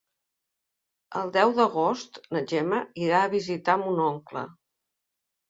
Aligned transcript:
El 1.19 1.29
deu 1.35 1.53
d'agost 1.59 2.17
na 2.37 2.41
Gemma 2.53 2.81
irà 3.05 3.21
a 3.27 3.29
visitar 3.35 3.79
mon 3.83 4.03
oncle. 4.09 4.45